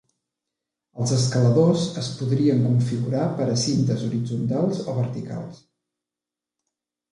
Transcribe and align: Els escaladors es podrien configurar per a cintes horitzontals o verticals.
Els 1.03 1.11
escaladors 1.17 1.83
es 2.05 2.09
podrien 2.21 2.65
configurar 2.69 3.27
per 3.41 3.47
a 3.53 3.59
cintes 3.65 4.09
horitzontals 4.09 4.83
o 4.89 4.99
verticals. 4.99 5.63